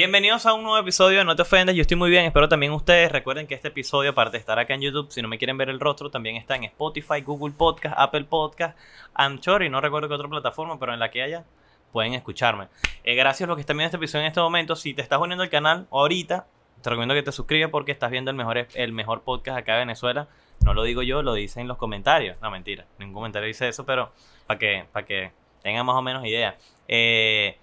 [0.00, 2.72] Bienvenidos a un nuevo episodio de No te ofendas, yo estoy muy bien, espero también
[2.72, 3.12] ustedes.
[3.12, 5.68] Recuerden que este episodio, aparte de estar acá en YouTube, si no me quieren ver
[5.68, 8.78] el rostro, también está en Spotify, Google Podcast, Apple Podcast,
[9.12, 11.44] Anchor y no recuerdo qué otra plataforma, pero en la que haya
[11.92, 12.68] pueden escucharme.
[13.04, 14.74] Eh, gracias a los que están viendo este episodio en este momento.
[14.74, 16.46] Si te estás uniendo al canal ahorita,
[16.80, 19.80] te recomiendo que te suscribas porque estás viendo el mejor, el mejor podcast acá de
[19.80, 20.28] Venezuela.
[20.64, 22.38] No lo digo yo, lo dicen los comentarios.
[22.40, 24.12] No, mentira, ningún comentario dice eso, pero
[24.46, 25.32] para que, para que
[25.62, 26.56] tengan más o menos idea.
[26.88, 27.58] Eh,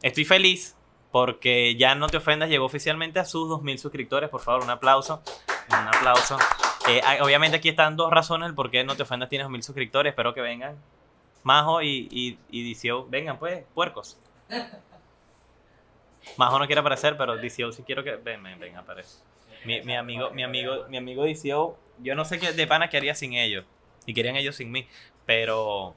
[0.00, 0.78] estoy feliz
[1.14, 4.28] porque ya no te ofendas, llegó oficialmente a sus 2.000 suscriptores.
[4.28, 5.22] Por favor, un aplauso.
[5.68, 6.36] Un aplauso.
[6.88, 10.10] Eh, obviamente aquí están dos razones del por qué no te ofendas tienes 2.000 suscriptores.
[10.10, 10.76] Espero que vengan.
[11.44, 12.76] Majo y, y, y
[13.10, 14.18] vengan pues, puercos.
[16.36, 18.16] Majo no quiere aparecer, pero DCO sí quiero que...
[18.16, 19.18] Ven, ven, ven, aparece.
[19.64, 22.96] Mi, mi amigo, mi amigo, mi amigo DCO, yo no sé qué de pana que
[22.96, 23.64] haría sin ellos.
[24.04, 24.88] Y querían ellos sin mí.
[25.26, 25.94] Pero...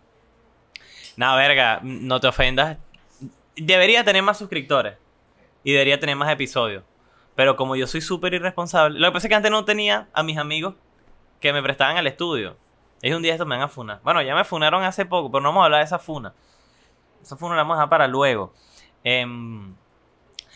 [1.15, 2.77] Nada, verga, no te ofendas.
[3.55, 5.06] Debería tener más suscriptores
[5.63, 6.83] y debería tener más episodios.
[7.35, 10.23] Pero como yo soy súper irresponsable, lo que pasa es que antes no tenía a
[10.23, 10.75] mis amigos
[11.39, 12.57] que me prestaban al estudio.
[13.01, 13.99] Es un día esto me van a funar.
[14.03, 16.33] Bueno, ya me funaron hace poco, pero no vamos a hablar de esa funa.
[17.21, 18.53] Esa funa la vamos a dejar para luego.
[19.03, 19.75] Em,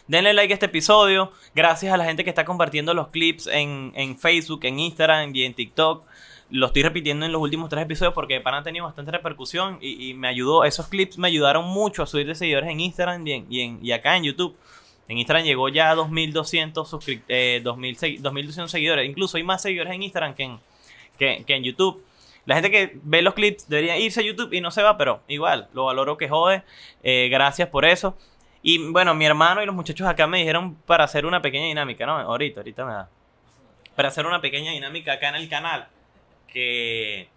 [0.07, 1.31] denle like a este episodio.
[1.53, 5.43] Gracias a la gente que está compartiendo los clips en, en Facebook, en Instagram y
[5.43, 6.03] en TikTok
[6.51, 10.13] lo estoy repitiendo en los últimos tres episodios porque pan ha tenido bastante repercusión y,
[10.13, 13.79] me ayudó, esos clips me ayudaron mucho a subir de seguidores en Instagram y, en,
[13.81, 14.55] y acá en YouTube.
[15.11, 19.09] En Instagram llegó ya a 2.200 eh, 2.200 seguidores.
[19.09, 20.59] Incluso hay más seguidores en Instagram que en,
[21.43, 22.01] que, en YouTube.
[22.45, 25.21] La gente que ve los clips debería irse a YouTube y no se va, pero
[25.27, 26.63] igual, lo valoro que jode.
[27.03, 28.17] Eh, gracias por eso.
[28.63, 32.05] Y bueno, mi hermano y los muchachos acá me dijeron para hacer una pequeña dinámica,
[32.05, 32.17] ¿no?
[32.17, 33.09] Ahorita, ahorita me da.
[33.97, 35.89] Para hacer una pequeña dinámica acá en el canal.
[36.47, 37.27] Que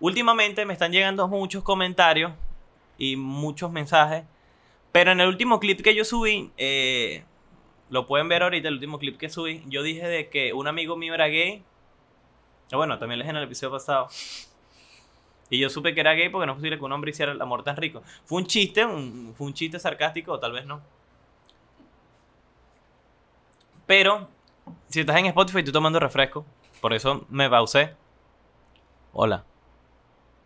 [0.00, 2.32] últimamente me están llegando muchos comentarios
[2.96, 4.24] y muchos mensajes
[4.98, 7.22] pero en el último clip que yo subí, eh,
[7.88, 10.96] lo pueden ver ahorita, el último clip que subí, yo dije de que un amigo
[10.96, 11.62] mío era gay.
[12.72, 14.08] Bueno, también les en el episodio pasado.
[15.50, 17.40] Y yo supe que era gay porque no es posible que un hombre hiciera el
[17.40, 18.02] amor tan rico.
[18.24, 18.84] Fue un chiste,
[19.36, 20.80] fue un chiste sarcástico, o tal vez no.
[23.86, 24.26] Pero,
[24.88, 26.44] si estás en Spotify estoy tomando refresco,
[26.80, 27.94] por eso me pausé.
[29.12, 29.44] Hola.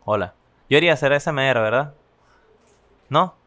[0.05, 0.35] Hola.
[0.69, 1.95] Yo iría a hacer SMR, ¿verdad?
[3.09, 3.41] ¿No?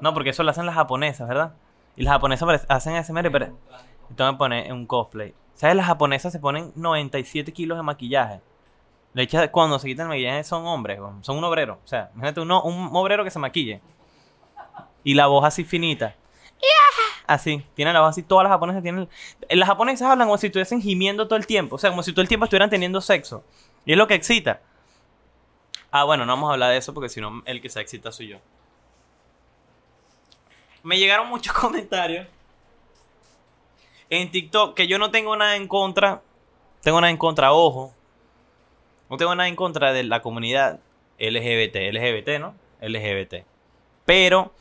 [0.00, 1.52] No, porque eso lo hacen las japonesas, ¿verdad?
[1.96, 3.56] Y las japonesas hacen ese pero
[4.08, 5.34] entonces me pone un cosplay.
[5.54, 5.76] ¿Sabes?
[5.76, 8.40] Las japonesas se ponen 97 kilos de maquillaje.
[9.12, 11.78] De hecho, cuando se quitan el maquillaje son hombres, son un obrero.
[11.84, 12.50] O sea, imagínate un
[12.96, 13.80] obrero que se maquille.
[15.04, 16.14] Y la voz así finita.
[17.26, 19.08] Así, tienen la voz así, todas las japonesas tienen...
[19.50, 21.76] Las japonesas hablan como si estuviesen gimiendo todo el tiempo.
[21.76, 23.44] O sea, como si todo el tiempo estuvieran teniendo sexo.
[23.84, 24.60] Y es lo que excita.
[25.92, 28.10] Ah, bueno, no vamos a hablar de eso porque si no, el que se excita
[28.10, 28.38] soy yo
[30.82, 32.26] me llegaron muchos comentarios
[34.10, 36.22] en TikTok que yo no tengo nada en contra.
[36.82, 37.94] Tengo nada en contra, ojo.
[39.08, 40.80] No tengo nada en contra de la comunidad
[41.18, 41.76] LGBT.
[41.92, 42.54] LGBT, ¿no?
[42.80, 43.44] LGBT.
[44.04, 44.52] Pero,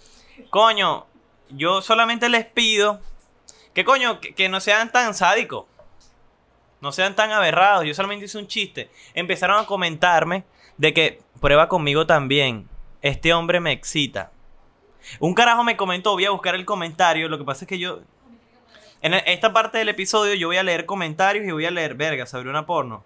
[0.49, 1.05] coño,
[1.49, 2.99] yo solamente les pido
[3.73, 5.65] que, coño, que, que no sean tan sádicos.
[6.81, 7.85] No sean tan aberrados.
[7.85, 8.89] Yo solamente hice un chiste.
[9.13, 10.43] Empezaron a comentarme
[10.77, 12.69] de que prueba conmigo también.
[13.01, 14.31] Este hombre me excita.
[15.19, 17.29] Un carajo me comentó, voy a buscar el comentario.
[17.29, 17.99] Lo que pasa es que yo.
[19.01, 22.25] En esta parte del episodio yo voy a leer comentarios y voy a leer, verga,
[22.25, 23.03] se abrió una porno.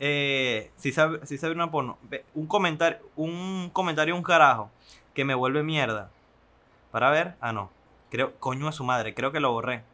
[0.00, 1.98] Eh, si se, abrió una porno.
[2.34, 4.70] Un comentario, un comentario, un carajo,
[5.14, 6.10] que me vuelve mierda.
[6.90, 7.70] Para ver, ah, no.
[8.10, 9.84] Creo, coño a su madre, creo que lo borré.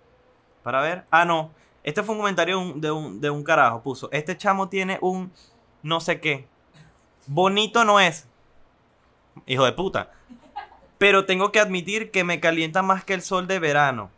[0.62, 1.50] Para ver, ah, no.
[1.82, 3.82] Este fue un comentario de un, de un carajo.
[3.82, 5.32] Puso, este chamo tiene un
[5.82, 6.46] no sé qué.
[7.26, 8.26] Bonito no es.
[9.46, 10.10] Hijo de puta.
[10.98, 14.10] Pero tengo que admitir que me calienta más que el sol de verano.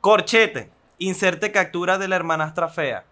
[0.00, 0.70] Corchete.
[0.98, 3.04] Inserte captura de la hermanastra fea.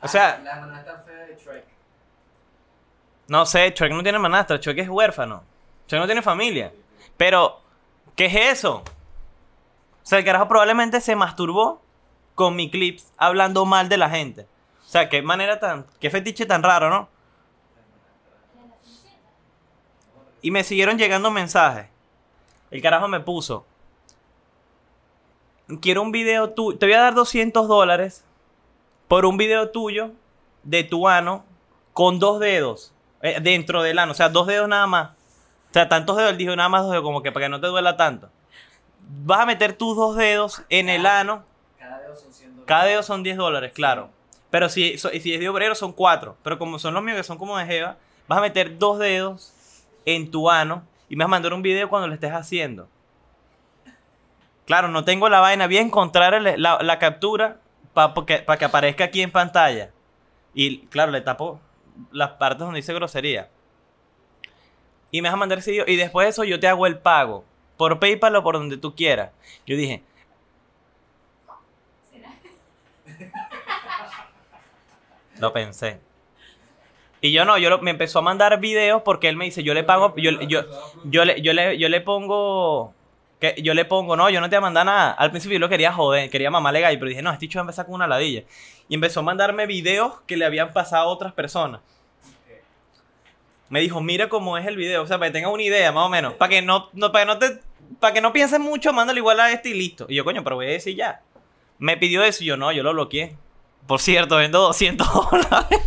[0.00, 0.40] O sea.
[0.42, 1.64] La hermanastra fea de Shrek.
[3.28, 5.44] No sé, Shrek no tiene hermanastra, Shrek es huérfano.
[5.88, 6.72] Shrek no tiene familia.
[7.16, 7.60] Pero,
[8.16, 8.82] ¿qué es eso?
[10.02, 11.80] O sea, el carajo probablemente se masturbó
[12.34, 14.46] con mi clips hablando mal de la gente.
[14.80, 15.86] O sea, qué manera tan.
[16.00, 17.08] Qué fetiche tan raro, ¿no?
[20.42, 21.86] Y me siguieron llegando mensajes.
[22.70, 23.64] El carajo me puso.
[25.80, 26.76] Quiero un video tuyo.
[26.78, 28.24] Te voy a dar 200 dólares
[29.06, 30.10] por un video tuyo
[30.64, 31.44] de tu ano
[31.92, 32.92] con dos dedos
[33.22, 34.12] eh, dentro del ano.
[34.12, 35.10] O sea, dos dedos nada más.
[35.70, 36.32] O sea, tantos dedos.
[36.32, 38.28] Él dijo nada más dos dedos, como que para que no te duela tanto.
[39.24, 41.44] Vas a meter tus dos dedos en el ano.
[41.78, 42.66] Cada dedo son 100 dólares.
[42.66, 44.10] Cada dedo son 10 dólares, claro.
[44.50, 46.36] Pero si, si es de obrero son 4.
[46.42, 47.96] Pero como son los míos que son como de jeva,
[48.28, 49.52] vas a meter dos dedos
[50.06, 52.88] en tu ano y me vas a mandar un video cuando lo estés haciendo.
[54.66, 55.66] Claro, no tengo la vaina.
[55.66, 57.58] Voy a encontrar el- la, la captura
[57.94, 58.14] para
[58.58, 59.90] que aparezca aquí en pantalla.
[60.54, 61.60] Y claro, le tapo
[62.10, 63.48] las partes donde dice grosería.
[65.10, 65.84] Y me vas a mandar ese video.
[65.86, 67.44] Y después de eso yo te hago el pago.
[67.76, 69.30] Por PayPal o por donde tú quieras.
[69.66, 70.02] Yo dije,
[72.10, 72.30] ¿Será?
[75.38, 76.00] Lo pensé.
[77.24, 79.84] Y yo no, yo me empezó a mandar videos porque él me dice, yo le
[79.84, 80.64] pago, yo, yo,
[81.04, 82.92] yo, le, yo, le, yo le pongo,
[83.38, 85.12] que yo le pongo, no, yo no te voy a mandar nada.
[85.12, 87.62] Al principio yo lo quería joder, quería mamarle gallo, pero dije, no, este chico va
[87.62, 88.42] a empezar con una ladilla.
[88.88, 91.80] Y empezó a mandarme videos que le habían pasado a otras personas.
[93.68, 96.06] Me dijo, mira cómo es el video, o sea, para que tengas una idea, más
[96.06, 96.34] o menos.
[96.34, 97.60] Para que no, para que no te,
[98.00, 100.06] para que no pienses mucho, mándalo igual a este y listo.
[100.08, 101.22] Y yo, coño, pero voy a decir ya.
[101.78, 103.36] Me pidió eso y yo, no, yo lo bloqueé.
[103.86, 105.80] Por cierto, vendo 200 dólares.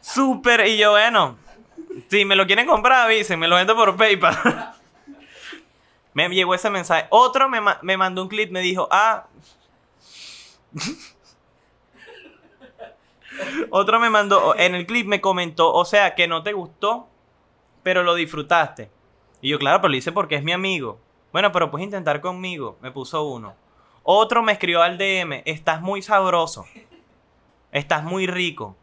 [0.00, 1.36] Súper, y yo, bueno,
[2.08, 4.36] si me lo quieren comprar, avisen, me lo vendo por PayPal.
[6.14, 7.06] me llegó ese mensaje.
[7.10, 9.26] Otro me, me mandó un clip, me dijo, ah.
[13.70, 17.08] Otro me mandó, en el clip me comentó, o sea, que no te gustó,
[17.82, 18.90] pero lo disfrutaste.
[19.40, 20.98] Y yo, claro, pero lo hice porque es mi amigo.
[21.32, 22.78] Bueno, pero puedes intentar conmigo.
[22.80, 23.54] Me puso uno.
[24.02, 25.42] Otro me escribió al DM.
[25.44, 26.64] Estás muy sabroso.
[27.76, 28.74] Estás muy rico.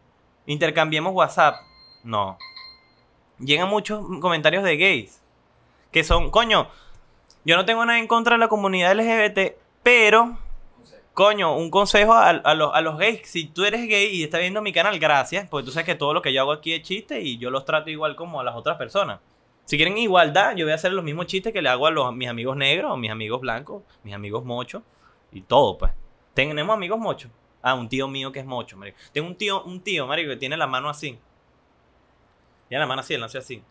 [0.45, 1.55] Intercambiemos WhatsApp.
[2.03, 2.37] No.
[3.39, 5.19] Llegan muchos comentarios de gays.
[5.91, 6.67] Que son, coño,
[7.43, 10.37] yo no tengo nada en contra de la comunidad LGBT, pero,
[11.15, 13.21] coño, un consejo a, a los, a gays.
[13.27, 15.49] Si tú eres gay y estás viendo mi canal, gracias.
[15.49, 17.65] Porque tú sabes que todo lo que yo hago aquí es chiste y yo los
[17.65, 19.21] trato igual como a las otras personas.
[19.65, 22.13] Si quieren igualdad, yo voy a hacer los mismos chistes que le hago a los,
[22.13, 24.83] mis amigos negros, a mis amigos blancos, mis amigos mochos
[25.31, 25.91] y todo, pues.
[26.35, 27.31] Tenemos amigos mochos.
[27.63, 28.97] Ah, un tío mío que es mocho, marico.
[29.13, 31.17] Tengo un tío, un tío, marico, que tiene la mano así.
[32.67, 33.63] Tiene la mano así, él nació así.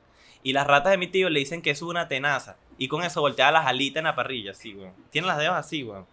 [0.43, 2.57] Y las ratas de mi tío le dicen que es una tenaza.
[2.79, 4.95] Y con eso voltea las alitas en la parrilla, así, weón.
[5.11, 6.07] Tiene las dedos así, weón.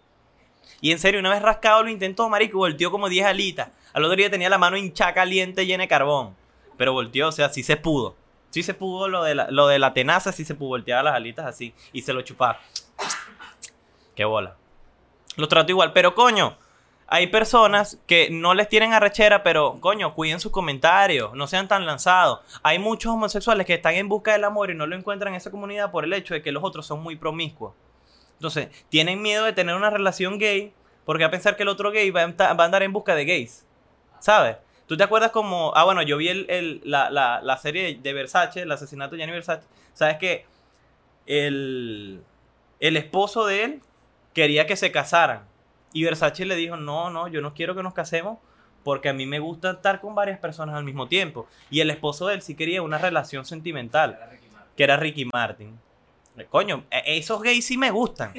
[0.82, 3.70] Y en serio, una vez rascado lo intentó, marico, volteó como 10 alitas.
[3.94, 6.36] Al otro día tenía la mano hinchada caliente llena de carbón.
[6.76, 8.14] Pero volteó, o sea, sí se pudo.
[8.50, 11.14] Sí se pudo lo de la, lo de la tenaza, sí se pudo voltear las
[11.14, 11.74] alitas así.
[11.92, 12.60] Y se lo chupaba.
[14.14, 14.56] Qué bola.
[15.36, 16.56] Lo trato igual, pero coño,
[17.12, 21.84] hay personas que no les tienen arrechera, pero coño, cuiden sus comentarios, no sean tan
[21.84, 22.40] lanzados.
[22.62, 25.50] Hay muchos homosexuales que están en busca del amor y no lo encuentran en esa
[25.50, 27.74] comunidad por el hecho de que los otros son muy promiscuos.
[28.34, 30.72] Entonces, tienen miedo de tener una relación gay
[31.04, 33.14] porque va a pensar que el otro gay va a, va a andar en busca
[33.16, 33.66] de gays.
[34.20, 34.56] ¿Sabes?
[34.86, 35.72] ¿Tú te acuerdas como...
[35.74, 39.18] Ah, bueno, yo vi el, el- la, la- la serie de Versace, el asesinato de
[39.18, 39.66] Gianni Versace.
[39.94, 40.46] ¿Sabes que
[41.26, 42.22] el,
[42.80, 43.82] el esposo de él
[44.34, 45.49] quería que se casaran?
[45.92, 48.38] Y Versace le dijo, no, no, yo no quiero que nos casemos
[48.84, 51.46] porque a mí me gusta estar con varias personas al mismo tiempo.
[51.70, 54.18] Y el esposo de él sí quería una relación sentimental,
[54.76, 55.78] que era Ricky Martin.
[56.48, 58.32] Coño, e- esos gays sí me gustan.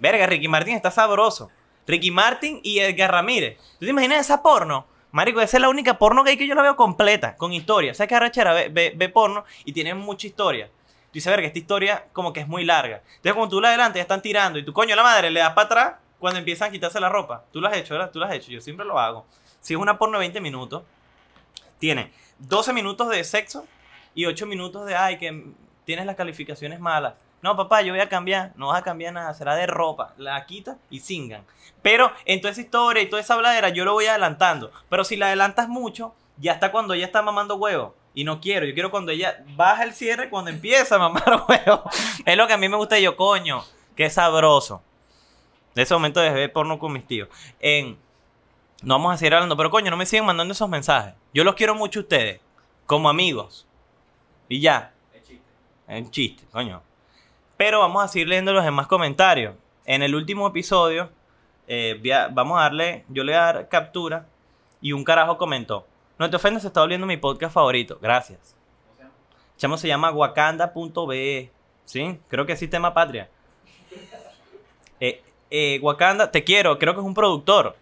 [0.00, 1.50] Verga, Ricky Martin está sabroso.
[1.86, 3.58] Ricky Martin y Edgar Ramírez.
[3.78, 4.86] ¿Tú te imaginas esa porno?
[5.10, 7.94] Marico, esa es la única porno gay que yo la veo completa, con historia.
[7.94, 8.52] ¿Sabes qué arrechera?
[8.52, 10.66] Ve, ve, ve porno y tiene mucha historia.
[10.66, 13.02] Tú dices, verga, esta historia como que es muy larga.
[13.16, 15.54] Entonces, cuando tú la adelantas, ya están tirando y tu coño la madre le das
[15.54, 17.44] para atrás cuando empiezan a quitarse la ropa.
[17.52, 18.10] Tú lo has hecho, ¿verdad?
[18.10, 18.50] Tú lo has hecho.
[18.50, 19.26] Yo siempre lo hago.
[19.60, 20.82] Si es una porno de 20 minutos,
[21.78, 23.66] tiene 12 minutos de sexo
[24.14, 25.52] y 8 minutos de, ay, que
[25.84, 27.14] tienes las calificaciones malas.
[27.40, 28.52] No, papá, yo voy a cambiar.
[28.56, 30.12] No vas a cambiar nada, será de ropa.
[30.16, 31.44] La quita y singan.
[31.82, 34.72] Pero en toda esa historia y toda esa bladera yo lo voy adelantando.
[34.88, 37.94] Pero si la adelantas mucho, ya está cuando ella está mamando huevo.
[38.14, 41.84] Y no quiero, yo quiero cuando ella baja el cierre, cuando empieza a mamar huevo.
[42.24, 44.82] Es lo que a mí me gusta y yo, coño, qué sabroso.
[45.78, 47.28] De ese momento dejé de porno con mis tíos.
[47.60, 47.96] En,
[48.82, 51.14] no vamos a seguir hablando, pero coño, no me siguen mandando esos mensajes.
[51.32, 52.40] Yo los quiero mucho a ustedes,
[52.84, 53.64] como amigos.
[54.48, 55.44] Y ya, Es chiste.
[55.86, 56.82] es chiste, coño.
[57.56, 59.54] Pero vamos a seguir leyendo los demás comentarios.
[59.84, 61.10] En el último episodio,
[61.68, 64.26] eh, a- vamos a darle, yo le voy a dar captura
[64.80, 65.86] y un carajo comentó.
[66.18, 67.98] No te ofendas, se está volviendo mi podcast favorito.
[68.02, 68.56] Gracias.
[68.86, 69.12] ¿Cómo se llama?
[69.56, 71.52] Chamo se llama wakanda.be.
[71.84, 72.18] ¿Sí?
[72.28, 73.28] Creo que es Sistema Patria.
[75.00, 77.76] Eh, eh, Wakanda, te quiero, creo que es un productor.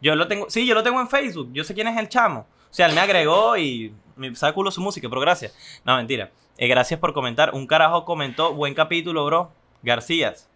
[0.00, 1.50] Yo lo tengo, sí, yo lo tengo en Facebook.
[1.52, 2.40] Yo sé quién es el chamo.
[2.40, 5.56] O sea, él me agregó y me sabe culo su música, pero gracias.
[5.84, 6.30] No, mentira.
[6.56, 7.54] Eh, gracias por comentar.
[7.54, 9.52] Un carajo comentó, buen capítulo, bro.
[9.82, 10.48] Garcías.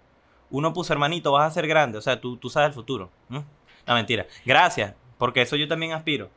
[0.51, 1.99] Uno puso, hermanito, vas a ser grande.
[1.99, 3.11] O sea, tú, tú sabes el futuro.
[3.29, 3.45] No,
[3.87, 4.27] mentira.
[4.45, 6.31] Gracias, porque eso yo también aspiro.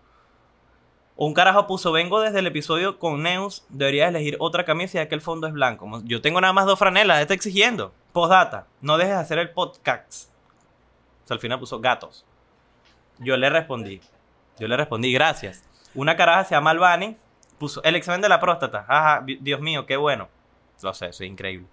[1.15, 5.15] Un carajo puso, vengo desde el episodio con Neus, deberías elegir otra camisa ya que
[5.15, 6.01] el fondo es blanco.
[6.05, 7.93] Yo tengo nada más dos franelas, está exigiendo.
[8.11, 10.29] Postdata, no dejes de hacer el podcast.
[11.23, 12.25] O sea, al final puso gatos.
[13.19, 14.01] Yo le respondí.
[14.59, 15.63] Yo le respondí, gracias.
[15.95, 17.17] Una caraja se llama Albani,
[17.57, 18.85] puso el examen de la próstata.
[18.87, 20.29] Ajá, Dios mío, qué bueno.
[20.81, 21.67] Lo sé, eso es increíble.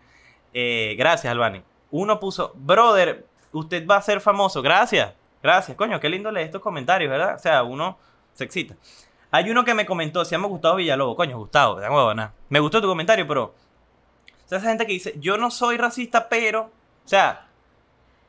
[0.53, 1.63] Eh, gracias, Albani.
[1.91, 4.63] Uno puso, brother, usted va a ser famoso.
[4.63, 5.77] Gracias, gracias.
[5.77, 7.35] Coño, qué lindo leer estos comentarios, ¿verdad?
[7.35, 7.99] O sea, uno
[8.35, 8.77] se excita.
[9.31, 11.17] Hay uno que me comentó, se llama Gustavo Villalobos.
[11.17, 12.33] Coño, Gustavo, de huevona.
[12.49, 13.55] Me gustó tu comentario, pero.
[14.49, 16.71] O sea, esa gente que dice, yo no soy racista, pero.
[17.05, 17.47] O sea,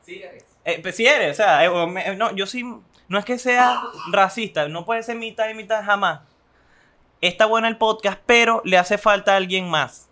[0.02, 0.44] Sí, eres.
[0.64, 2.62] eh, pues sí eres, o sea, eh, o me- no, yo sí,
[3.08, 6.20] no es que sea racista, no puede ser mitad y mitad jamás.
[7.22, 10.08] Está bueno el podcast, pero le hace falta alguien más.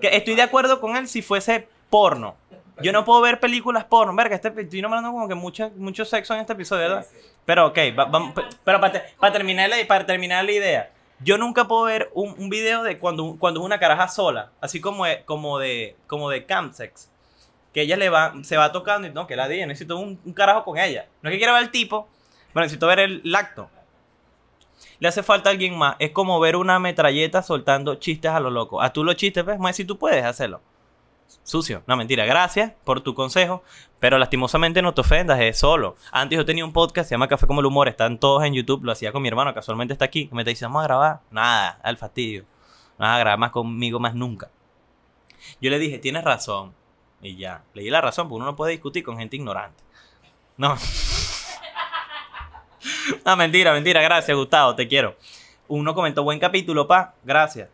[0.00, 2.36] Que estoy de acuerdo con él si fuese porno.
[2.80, 4.14] Yo no puedo ver películas porno.
[4.14, 7.06] Verga, este, estoy nombrando como que mucho, mucho sexo en este episodio, ¿verdad?
[7.10, 7.28] Sí, sí.
[7.44, 10.90] Pero ok, va- vamos, pe- pero para, te- para terminar la, para terminar la idea,
[11.20, 15.04] yo nunca puedo ver un, un video de cuando, cuando una caraja sola, así como
[15.04, 17.10] de, como de, como de campsex,
[17.72, 20.64] que ella le va, se va tocando y no, que la diga, necesito un, carajo
[20.64, 21.06] con ella.
[21.22, 22.08] No es que quiera ver el tipo,
[22.52, 23.68] pero necesito ver el acto.
[25.00, 25.96] Le hace falta alguien más.
[25.98, 28.82] Es como ver una metralleta soltando chistes a lo loco.
[28.82, 30.60] A tú los chistes, ves, más si tú puedes hacerlo.
[31.42, 31.82] Sucio.
[31.86, 32.26] No, mentira.
[32.26, 33.62] Gracias por tu consejo.
[34.00, 35.96] Pero lastimosamente no te ofendas, es solo.
[36.12, 37.88] Antes yo tenía un podcast, se llama Café como el humor.
[37.88, 38.84] Están todos en YouTube.
[38.84, 40.28] Lo hacía con mi hermano, casualmente está aquí.
[40.32, 41.20] Me dice, vamos a grabar.
[41.30, 42.44] Nada, al fastidio.
[42.98, 44.50] No vas a grabar más conmigo más nunca.
[45.60, 46.74] Yo le dije, tienes razón.
[47.20, 47.64] Y ya.
[47.74, 49.82] Le di la razón, porque uno no puede discutir con gente ignorante.
[50.56, 50.76] No.
[53.24, 54.02] no, mentira, mentira.
[54.02, 55.16] Gracias, Gustavo, te quiero.
[55.68, 57.14] Uno comentó, buen capítulo, pa.
[57.24, 57.68] Gracias.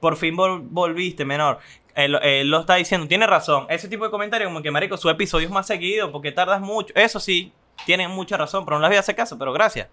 [0.00, 1.58] Por fin vol- volviste, menor.
[1.94, 3.66] Él, lo está diciendo, tiene razón.
[3.68, 6.92] Ese tipo de comentarios, como que, marico, su episodio es más seguido porque tardas mucho.
[6.94, 7.52] Eso sí,
[7.84, 9.88] tienen mucha razón, pero no les voy a hacer caso, pero gracias.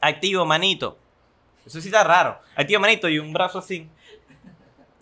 [0.00, 0.96] Activo, manito.
[1.64, 2.38] Eso sí está raro.
[2.54, 3.88] Activo, manito, y un brazo así.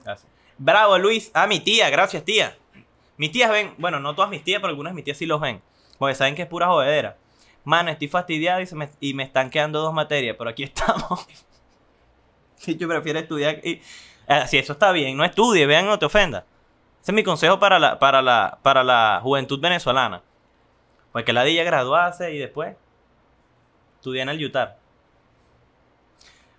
[0.02, 0.30] Gracias.
[0.56, 1.30] Bravo, Luis.
[1.34, 2.56] Ah, mi tía, gracias, tía.
[3.16, 5.40] Mis tías ven, bueno, no todas mis tías, pero algunas de mis tías sí los
[5.40, 5.60] ven.
[5.98, 7.16] Porque saben que es pura jodedera.
[7.64, 11.26] Mano, estoy fastidiado y, se me, y me están quedando dos materias, pero aquí estamos.
[12.66, 13.60] Yo prefiero estudiar.
[13.64, 13.80] Y,
[14.46, 16.44] si eso está bien, no estudie, vean, no te ofenda.
[17.02, 20.22] Ese es mi consejo para la, para la, para la juventud venezolana.
[21.12, 22.76] Porque la dilla graduarse y después
[23.96, 24.76] estudiar en el Utah.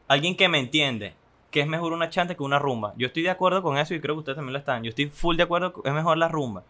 [0.07, 1.15] Alguien que me entiende
[1.49, 2.93] que es mejor una chanta que una rumba.
[2.97, 4.83] Yo estoy de acuerdo con eso y creo que ustedes también lo están.
[4.83, 6.63] Yo estoy full de acuerdo, es mejor la rumba.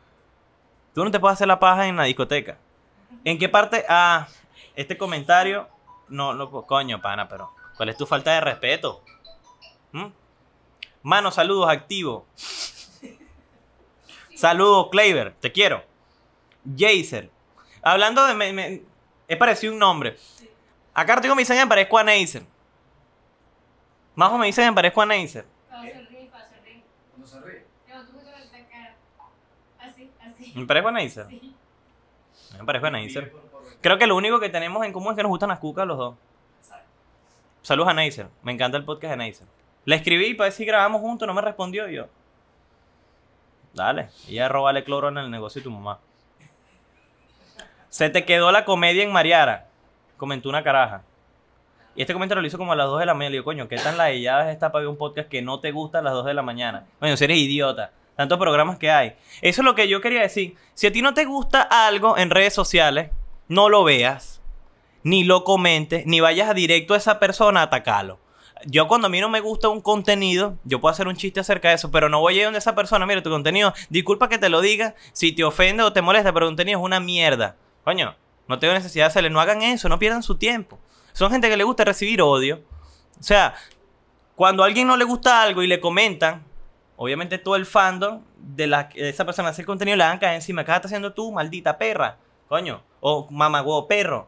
[0.94, 2.58] Tú no te puedes hacer la paja en la discoteca.
[3.24, 3.84] ¿En qué parte?
[3.90, 4.28] Ah,
[4.76, 5.68] este comentario.
[6.08, 7.52] No, no, coño, pana, pero.
[7.76, 9.02] ¿Cuál es tu falta de respeto?
[9.92, 10.06] ¿Mm?
[11.06, 12.26] Mano, saludos, activo.
[14.36, 15.84] Saludos, Claver, te quiero.
[16.76, 17.30] Jaser.
[17.84, 18.34] Hablando de.
[18.34, 18.82] Me, me-
[19.28, 20.18] he parecido un nombre.
[20.96, 22.44] Acá tengo me dicen que me parezco a Neisser.
[24.16, 25.46] Más o me dicen que me parezco a Neisser.
[25.70, 26.84] Cuando se ríe, cuando se ríe.
[27.12, 27.66] Cuando se ríe.
[27.88, 28.14] No, tú
[28.52, 28.96] la cara.
[29.80, 30.54] Así, así.
[30.56, 31.28] ¿Me parezco a Neisser?
[31.28, 31.56] Sí.
[32.58, 32.92] Me parezco a
[33.52, 35.86] por- Creo que lo único que tenemos en común es que nos gustan las cucas
[35.86, 36.16] los dos.
[36.62, 36.88] Exacto.
[37.62, 38.28] Saludos a Neisser.
[38.42, 39.48] Me encanta el podcast de Neisser.
[39.86, 42.08] Le escribí para si grabamos juntos, no me respondió yo.
[43.74, 46.00] Dale, ella robarle cloro en el negocio de tu mamá.
[47.90, 49.68] Se te quedó la comedia en Mariara.
[50.18, 51.04] Comentó una caraja.
[51.96, 53.30] Y este comentario lo hizo como a las 2 de la mañana.
[53.30, 55.72] Le digo, coño, ¿qué tan la es esta para ver un podcast que no te
[55.72, 56.86] gusta a las 2 de la mañana?
[57.00, 57.92] Coño, si eres idiota.
[58.16, 59.16] Tantos programas que hay.
[59.42, 60.56] Eso es lo que yo quería decir.
[60.74, 63.12] Si a ti no te gusta algo en redes sociales,
[63.48, 64.42] no lo veas,
[65.04, 68.20] ni lo comentes, ni vayas a directo a esa persona a atacarlo.
[68.66, 71.70] Yo cuando a mí no me gusta un contenido, yo puedo hacer un chiste acerca
[71.70, 74.38] de eso, pero no voy a ir donde esa persona, mira, tu contenido, disculpa que
[74.38, 77.58] te lo diga, si te ofende o te molesta, pero el contenido es una mierda.
[77.84, 78.16] Coño,
[78.48, 80.80] no tengo necesidad de hacerle, no hagan eso, no pierdan su tiempo.
[81.14, 82.62] Son gente que le gusta recibir odio.
[83.20, 83.56] O sea,
[84.36, 86.44] cuando a alguien no le gusta algo y le comentan,
[86.98, 90.20] obviamente todo el fandom de, la, de esa persona hace el contenido le van a
[90.20, 90.64] caer encima.
[90.64, 92.18] ¿Qué estás haciendo tú, maldita perra?
[92.48, 92.82] Coño.
[93.00, 94.28] O mamagüo perro.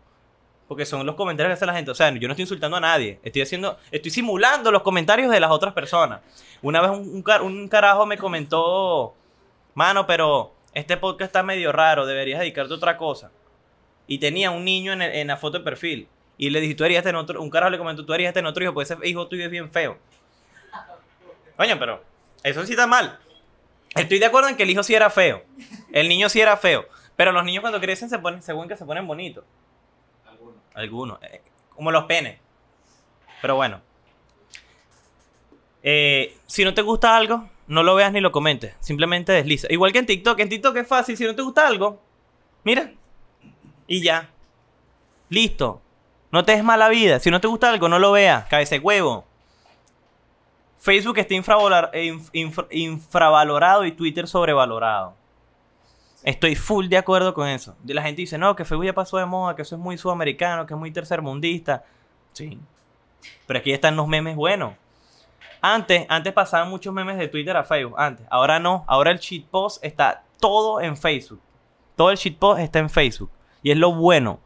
[0.67, 1.91] Porque son los comentarios que hace la gente.
[1.91, 3.19] O sea, yo no estoy insultando a nadie.
[3.23, 6.21] Estoy haciendo, estoy simulando los comentarios de las otras personas.
[6.61, 9.15] Una vez un, un car- un carajo me comentó,
[9.75, 13.31] mano, pero este podcast está medio raro, deberías dedicarte a otra cosa.
[14.07, 16.07] Y tenía un niño en, en la foto de perfil.
[16.37, 18.63] Y le dije, tú harías tener otro, un carajo le comentó, tú harías tener otro
[18.63, 19.97] hijo, pues ese hijo tuyo es bien feo.
[21.55, 22.03] Coño, pero
[22.43, 23.17] eso sí está mal.
[23.95, 25.43] Estoy de acuerdo en que el hijo sí era feo.
[25.91, 26.85] El niño sí era feo.
[27.15, 29.43] Pero los niños cuando crecen se ponen, según que se ponen bonitos.
[30.77, 31.15] Alguno.
[31.15, 31.23] Algunos.
[31.23, 31.41] eh,
[31.75, 32.39] como los penes.
[33.41, 33.81] Pero bueno.
[35.83, 38.75] Eh, si no te gusta algo, no lo veas ni lo comentes.
[38.79, 39.67] Simplemente desliza.
[39.69, 40.39] Igual que en TikTok.
[40.39, 41.17] En TikTok es fácil.
[41.17, 42.01] Si no te gusta algo,
[42.63, 42.91] mira.
[43.87, 44.29] Y ya.
[45.29, 45.81] Listo.
[46.31, 47.19] No te des mala vida.
[47.19, 48.45] Si no te gusta algo, no lo veas.
[48.47, 49.25] Cabeza de huevo.
[50.79, 51.39] Facebook está eh,
[52.13, 55.15] inf- infra- infravalorado y Twitter sobrevalorado.
[56.27, 57.77] Estoy full de acuerdo con eso.
[57.85, 60.65] La gente dice, no, que Facebook ya pasó de moda, que eso es muy sudamericano,
[60.65, 61.85] que es muy tercermundista.
[62.33, 62.59] Sí.
[63.45, 64.73] Pero aquí están los memes buenos.
[65.61, 67.97] Antes, antes pasaban muchos memes de Twitter a Facebook.
[67.97, 68.27] Antes.
[68.29, 68.83] Ahora no.
[68.87, 71.39] Ahora el shitpost está todo en Facebook.
[71.95, 73.31] Todo el shitpost está en Facebook.
[73.63, 74.41] Y es lo bueno.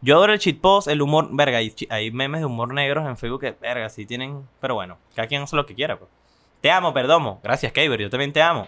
[0.00, 1.28] Yo adoro el shitpost, el humor.
[1.30, 1.58] Verga,
[1.90, 4.48] hay memes de humor negros en Facebook que, verga, sí tienen.
[4.60, 6.10] Pero bueno, cada quien hace lo que quiera, pues.
[6.60, 7.38] Te amo, perdomo.
[7.44, 8.00] Gracias, Kaber.
[8.00, 8.66] Yo también te amo.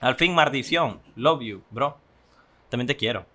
[0.00, 1.00] Al fin, maldición.
[1.16, 1.96] Love you, bro.
[2.68, 3.26] También te quiero.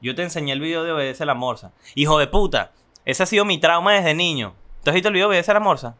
[0.00, 1.72] Yo te enseñé el video de Obedece a la Morsa.
[1.94, 2.72] Hijo de puta.
[3.04, 4.54] Ese ha sido mi trauma desde niño.
[4.84, 5.96] ¿Tú has visto el video de Obedece a la Morsa?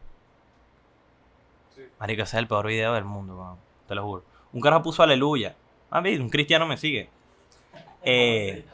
[1.75, 1.81] Sí.
[1.99, 3.57] Marico, ese es el peor video del mundo, weón.
[3.87, 4.23] Te lo juro.
[4.53, 5.55] Un carajo puso aleluya.
[5.91, 7.09] Ah, un cristiano me sigue.
[8.03, 8.65] Eh,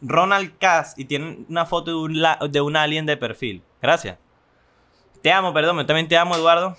[0.00, 3.62] Ronald Cass y tiene una foto de un, la- de un alien de perfil.
[3.80, 4.18] Gracias.
[5.22, 6.76] Te amo, perdón, yo también te amo, Eduardo.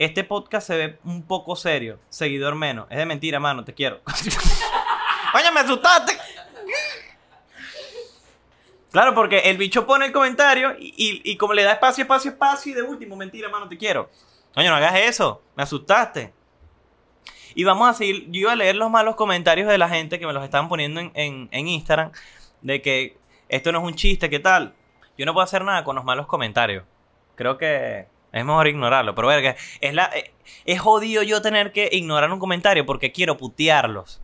[0.00, 2.00] Este podcast se ve un poco serio.
[2.08, 2.86] Seguidor menos.
[2.88, 4.00] Es de mentira, mano, te quiero.
[5.32, 6.16] Coño, me asustaste.
[8.90, 12.72] Claro, porque el bicho pone el comentario y, y- como le da espacio, espacio, espacio
[12.72, 14.08] y de último, mentira, mano, te quiero.
[14.54, 15.42] Coño, no hagas eso.
[15.54, 16.32] Me asustaste.
[17.54, 18.24] Y vamos a seguir.
[18.30, 20.98] Yo iba a leer los malos comentarios de la gente que me los estaban poniendo
[21.00, 22.10] en, en- en Instagram.
[22.62, 23.18] De que
[23.50, 24.74] esto no es un chiste, ¿qué tal?
[25.18, 26.84] Yo no puedo hacer nada con los malos comentarios.
[27.36, 29.14] Creo que es mejor ignorarlo.
[29.14, 30.32] Pero verga, es, la, eh,
[30.64, 34.20] es jodido yo tener que ignorar un comentario porque quiero putearlos.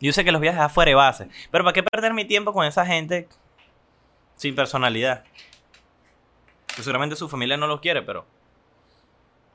[0.00, 1.28] Yo sé que los voy a dejar fuera de base.
[1.50, 3.28] Pero ¿para qué perder mi tiempo con esa gente
[4.36, 5.24] sin personalidad?
[6.74, 8.26] Que seguramente su familia no los quiere, pero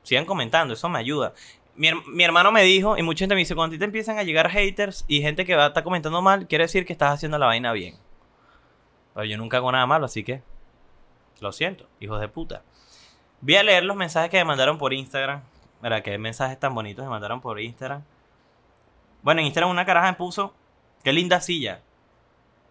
[0.02, 1.32] sigan comentando, eso me ayuda.
[1.76, 4.18] Mi, mi hermano me dijo, y mucha gente me dice, cuando a ti te empiezan
[4.18, 7.14] a llegar haters y gente que va a estar comentando mal, quiere decir que estás
[7.14, 7.96] haciendo la vaina bien.
[9.14, 10.42] Pero yo nunca hago nada malo, así que
[11.40, 12.62] lo siento, hijos de puta.
[13.42, 15.42] Voy a leer los mensajes que me mandaron por Instagram.
[15.82, 18.02] Mira, qué mensajes tan bonitos me mandaron por Instagram.
[19.20, 20.54] Bueno, en Instagram una caraja me puso,
[21.02, 21.80] qué linda silla.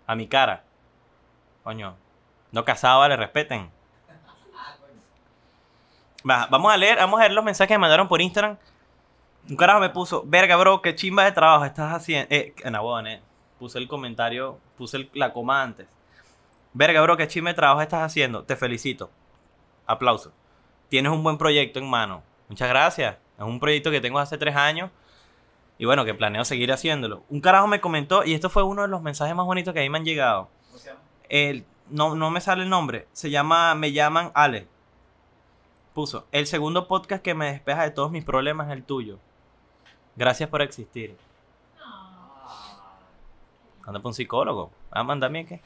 [0.07, 0.63] A mi cara.
[1.65, 1.97] Coño,
[2.53, 3.69] no casado, vale, respeten.
[6.27, 8.57] Va, vamos a leer, vamos a leer los mensajes que me mandaron por Instagram.
[9.49, 12.33] Un carajo me puso, verga, bro, qué chimba de trabajo estás haciendo.
[12.33, 13.21] Eh, no, bueno, eh,
[13.59, 15.85] puse el comentario, puse la coma antes.
[16.71, 18.43] Verga, bro, qué chimba de trabajo estás haciendo.
[18.45, 19.09] Te felicito.
[19.85, 20.31] Aplauso.
[20.91, 22.21] Tienes un buen proyecto en mano.
[22.49, 23.15] Muchas gracias.
[23.37, 24.91] Es un proyecto que tengo hace tres años.
[25.77, 27.23] Y bueno, que planeo seguir haciéndolo.
[27.29, 29.83] Un carajo me comentó, y esto fue uno de los mensajes más bonitos que a
[29.83, 30.49] mí me han llegado.
[30.67, 30.99] ¿Cómo se llama?
[31.29, 33.07] El, no, no me sale el nombre.
[33.13, 34.67] Se llama, me llaman Ale.
[35.93, 39.17] Puso, el segundo podcast que me despeja de todos mis problemas es el tuyo.
[40.17, 41.15] Gracias por existir.
[43.85, 44.71] Anda para un psicólogo.
[44.91, 45.61] Ah, mándame que.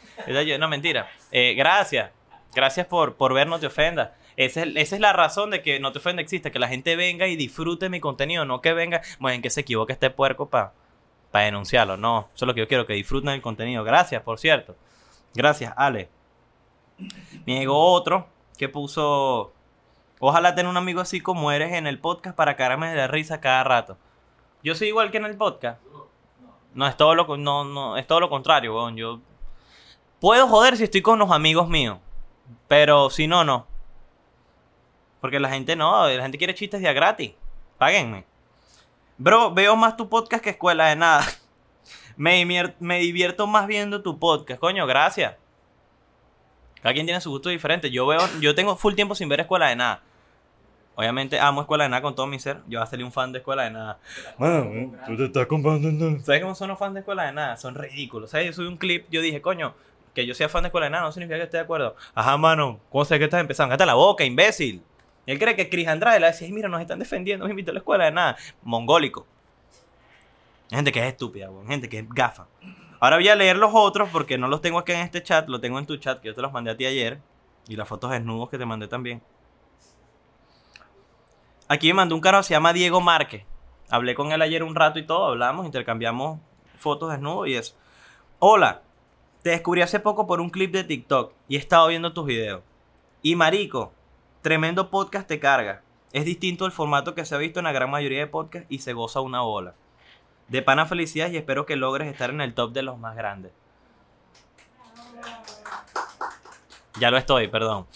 [0.59, 1.09] No, mentira.
[1.31, 2.11] Eh, gracias.
[2.53, 4.13] Gracias por, por ver No Te Ofenda.
[4.37, 6.51] Esa es, la razón de que No Te Ofenda existe.
[6.51, 8.45] Que la gente venga y disfrute mi contenido.
[8.45, 9.01] No que venga.
[9.19, 10.73] Bueno, en que se equivoque este puerco para
[11.31, 11.97] denunciarlo.
[11.97, 12.85] No, eso es lo que yo quiero.
[12.85, 13.83] Que disfruten el contenido.
[13.83, 14.75] Gracias, por cierto.
[15.33, 16.09] Gracias, Ale.
[17.45, 19.53] Me llegó otro que puso.
[20.19, 23.63] Ojalá tener un amigo así como eres en el podcast para cagarme de risa cada
[23.63, 23.97] rato.
[24.63, 25.81] Yo soy igual que en el podcast.
[26.73, 28.97] No, es todo lo, no, no, es todo lo contrario, weón.
[28.97, 29.19] Yo
[30.19, 31.99] puedo joder si estoy con los amigos míos.
[32.67, 33.67] Pero si no, no.
[35.21, 37.31] Porque la gente no, la gente quiere chistes ya gratis.
[37.77, 38.25] Páguenme.
[39.17, 41.25] Bro, veo más tu podcast que escuela de nada.
[42.17, 42.45] Me,
[42.79, 45.35] me divierto más viendo tu podcast, coño, gracias.
[46.81, 47.91] Cada quien tiene su gusto diferente.
[47.91, 50.01] Yo veo, yo tengo full tiempo sin ver escuela de nada.
[50.95, 52.57] Obviamente amo escuela de nada con todo mi ser.
[52.67, 53.99] Yo voy a salir un fan de escuela de nada.
[54.37, 56.19] Mano, tú te estás comprando.
[56.23, 57.57] ¿Sabes cómo son los fans de escuela de nada?
[57.57, 58.29] Son ridículos.
[58.29, 58.47] ¿Sabes?
[58.47, 59.73] Yo subí un clip, yo dije, coño,
[60.13, 61.95] que yo sea fan de escuela de nada no significa que esté de acuerdo.
[62.13, 63.71] Ajá, mano, ¿cómo sé que estás empezando?
[63.71, 64.81] Cállate la boca, imbécil.
[65.25, 67.79] Él cree que Chris Andrade le "Ay, mira, nos están defendiendo, me invitó a la
[67.79, 68.37] escuela de nada.
[68.63, 69.25] Mongólico.
[70.69, 71.67] Gente que es estúpida, weón.
[71.67, 72.47] Gente que es gafa.
[72.99, 75.59] Ahora voy a leer los otros porque no los tengo aquí en este chat, lo
[75.59, 77.19] tengo en tu chat, que yo te los mandé a ti ayer.
[77.67, 79.21] Y las fotos desnudos que te mandé también.
[81.67, 83.43] Aquí me mandó un carajo, se llama Diego Márquez.
[83.89, 86.39] Hablé con él ayer un rato y todo, hablamos, intercambiamos
[86.77, 87.75] fotos desnudos y eso.
[88.39, 88.81] Hola,
[89.41, 92.61] te descubrí hace poco por un clip de TikTok y he estado viendo tus videos.
[93.21, 93.91] Y marico,
[94.49, 95.81] tremendo podcast te carga.
[96.13, 98.77] Es distinto al formato que se ha visto en la gran mayoría de podcasts y
[98.77, 99.73] se goza una bola.
[100.49, 103.51] De pana felicidades y espero que logres estar en el top de los más grandes.
[106.99, 107.87] Ya lo estoy, perdón.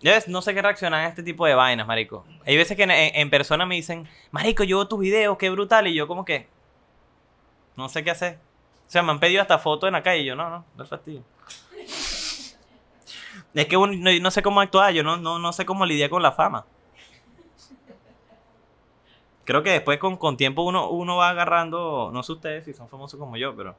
[0.00, 2.24] Ya ves, no sé qué reaccionar a este tipo de vainas, marico.
[2.44, 5.48] Hay veces que en, en- en persona me dicen, marico, yo veo tus videos, qué
[5.48, 5.86] brutal.
[5.86, 6.48] Y yo como que,
[7.76, 8.40] no sé qué hacer.
[8.88, 10.82] O sea, me han pedido hasta fotos en la calle y yo, no, no, no
[10.82, 11.22] es fastidio.
[13.56, 16.22] Es que no, no sé cómo actuar, yo no, no, no sé cómo lidiar con
[16.22, 16.66] la fama.
[19.44, 22.88] Creo que después con, con tiempo uno, uno va agarrando, no sé ustedes si son
[22.88, 23.74] famosos como yo, pero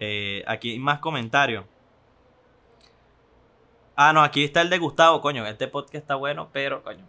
[0.00, 1.66] eh, aquí hay más comentarios.
[3.94, 7.04] Ah, no, aquí está el de Gustavo, coño, este podcast está bueno, pero, coño.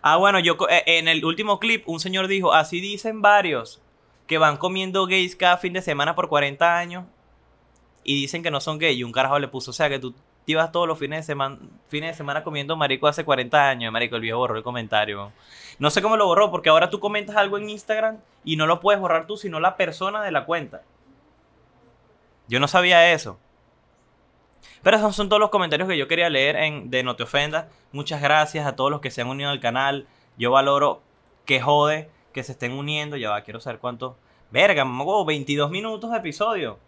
[0.00, 3.82] Ah, bueno, yo eh, en el último clip un señor dijo, así dicen varios
[4.26, 7.04] que van comiendo gays cada fin de semana por 40 años
[8.02, 10.14] y dicen que no son gays y un carajo le puso, o sea, que tú
[10.52, 11.58] ibas todos los fines de semana,
[11.88, 15.32] fines de semana comiendo marico hace 40 años, marico, el viejo borró el comentario.
[15.78, 18.80] No sé cómo lo borró, porque ahora tú comentas algo en Instagram y no lo
[18.80, 20.82] puedes borrar tú, sino la persona de la cuenta.
[22.48, 23.38] Yo no sabía eso.
[24.82, 27.66] Pero esos son todos los comentarios que yo quería leer en de No Te Ofendas.
[27.92, 30.06] Muchas gracias a todos los que se han unido al canal.
[30.36, 31.02] Yo valoro
[31.44, 33.16] que jode que se estén uniendo.
[33.16, 34.16] Ya va, quiero saber cuánto.
[34.50, 36.78] Verga, mamá, 22 minutos de episodio.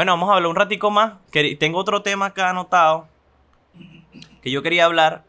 [0.00, 1.18] Bueno, vamos a hablar un ratico más.
[1.58, 3.06] Tengo otro tema acá anotado
[4.40, 5.24] que yo quería hablar.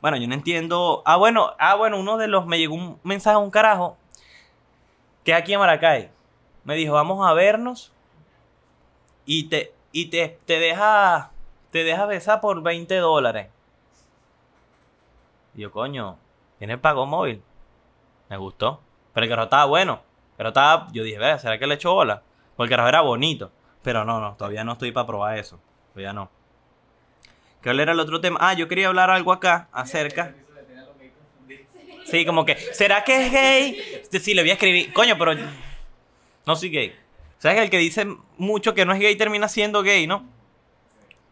[0.00, 1.04] Bueno, yo no entiendo.
[1.06, 3.96] Ah, bueno, ah, bueno, uno de los me llegó un mensaje a un carajo
[5.22, 6.10] que es aquí en Maracay.
[6.64, 7.92] Me dijo, vamos a vernos
[9.26, 11.30] y te y te, te deja
[11.70, 13.46] te deja besar por 20 dólares.
[15.54, 16.16] Y yo, coño,
[16.58, 17.44] tiene pago móvil.
[18.28, 18.80] Me gustó.
[19.14, 20.00] Pero el carro estaba bueno.
[20.36, 22.24] Pero estaba, yo dije, "Verga, ¿será que le echo bola?
[22.56, 23.52] Porque el carro era bonito.
[23.82, 25.60] Pero no, no, todavía no estoy para probar eso.
[25.92, 26.30] Todavía no.
[27.62, 28.38] ¿Qué era el otro tema?
[28.40, 30.34] Ah, yo quería hablar algo acá acerca.
[32.06, 34.02] Sí, como que, ¿será que es gay?
[34.20, 34.92] Sí, le voy a escribir.
[34.92, 35.34] Coño, pero
[36.46, 36.96] no soy gay.
[37.38, 40.26] ¿Sabes que el que dice mucho que no es gay termina siendo gay, no?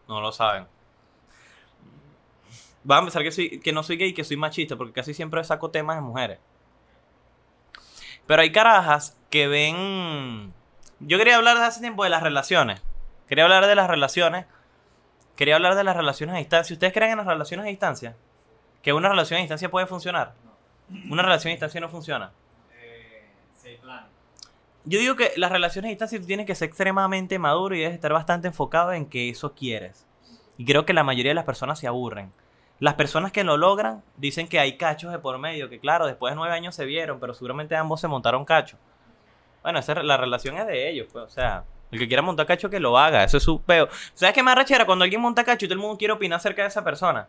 [0.07, 0.67] No lo saben.
[2.83, 5.43] Van a pensar que, soy, que no soy gay, que soy machista, porque casi siempre
[5.43, 6.39] saco temas de mujeres.
[8.25, 10.53] Pero hay carajas que ven...
[10.99, 12.81] Yo quería hablar hace tiempo de las relaciones.
[13.27, 14.45] Quería hablar de las relaciones.
[15.35, 16.73] Quería hablar de las relaciones a distancia.
[16.73, 18.15] ¿Ustedes creen en las relaciones a distancia?
[18.81, 20.33] ¿Que una relación a distancia puede funcionar?
[21.09, 22.31] Una relación a distancia no funciona.
[24.85, 27.93] Yo digo que las relaciones a distancia tú tienes que ser extremadamente maduro y debes
[27.93, 30.05] estar bastante enfocado en que eso quieres.
[30.57, 32.31] Y creo que la mayoría de las personas se aburren.
[32.79, 36.31] Las personas que lo logran dicen que hay cachos de por medio, que claro, después
[36.31, 38.77] de nueve años se vieron, pero seguramente ambos se montaron cacho.
[39.63, 42.69] Bueno, esa, la relación es de ellos, pues, o sea, el que quiera montar cacho
[42.69, 43.89] que lo haga, eso es su peo.
[44.13, 44.85] ¿Sabes qué más rachera?
[44.85, 47.27] Cuando alguien monta cacho y todo el mundo quiere opinar acerca de esa persona.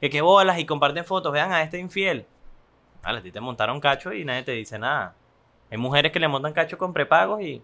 [0.00, 2.26] Que qué bolas y comparten fotos, vean a este infiel.
[3.02, 5.14] Vale, a ti te montaron cacho y nadie te dice nada.
[5.70, 7.62] Hay mujeres que le montan cacho con prepagos y.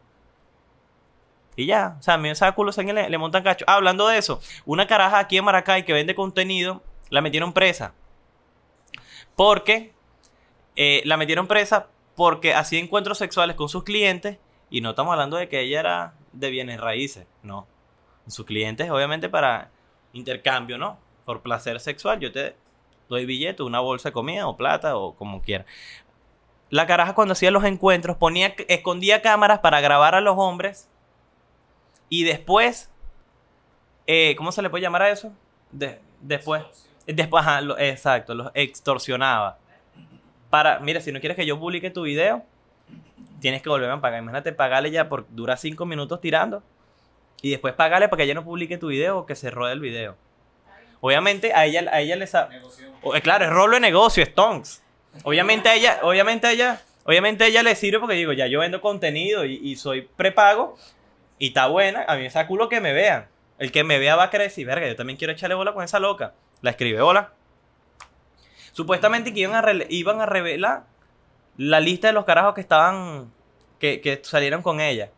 [1.57, 1.97] Y ya.
[1.99, 3.65] O sea, a mí me saca culo le montan cacho.
[3.69, 7.93] Ah, hablando de eso, una caraja aquí en Maracay que vende contenido, la metieron presa.
[9.35, 9.93] Porque.
[10.77, 14.39] eh, la metieron presa porque hacía encuentros sexuales con sus clientes.
[14.71, 17.27] Y no estamos hablando de que ella era de bienes raíces.
[17.43, 17.67] No.
[18.27, 19.71] Sus clientes, obviamente, para
[20.13, 20.99] intercambio, ¿no?
[21.25, 22.19] Por placer sexual.
[22.19, 22.57] Yo te
[23.09, 25.65] doy billete, una bolsa de comida o plata o como quiera.
[26.71, 30.89] La caraja cuando hacía los encuentros ponía, escondía cámaras para grabar a los hombres
[32.09, 32.91] y después,
[34.09, 35.33] eh, ¿cómo se le puede llamar a eso?
[35.71, 36.65] De- después,
[37.07, 39.59] después, ajá, lo- exacto, los extorsionaba.
[40.57, 42.43] Para, mira, si no quieres que yo publique tu video,
[43.41, 44.23] tienes que volverme a pagar.
[44.23, 46.63] Imagínate pagarle ya por dura cinco minutos tirando
[47.43, 49.81] y después pagarle para que ella no publique tu video o que se rode el
[49.81, 50.17] video.
[51.03, 54.83] Obviamente a ella, a ella le eh, claro, es rolo de negocio, es tonks.
[55.25, 58.61] Obviamente a ella, obviamente a ella, obviamente a ella le sirve porque digo, ya yo
[58.61, 60.79] vendo contenido y, y soy prepago
[61.39, 63.29] y está buena, a mí me saca culo que me vean.
[63.59, 65.85] El que me vea va a querer decir, verga, yo también quiero echarle bola con
[65.85, 66.33] esa loca.
[66.63, 67.35] La escribe bola.
[68.77, 70.85] Supuestamente que iban a, revelar
[71.57, 73.33] la lista de los carajos que estaban,
[73.79, 75.11] que, que salieron con ella.